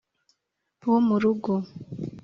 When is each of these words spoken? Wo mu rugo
Wo 0.87 0.97
mu 1.07 1.15
rugo 1.21 1.53